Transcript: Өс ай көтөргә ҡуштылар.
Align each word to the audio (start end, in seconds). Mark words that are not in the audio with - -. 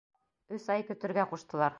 Өс 0.57 0.65
ай 0.77 0.85
көтөргә 0.87 1.27
ҡуштылар. 1.35 1.69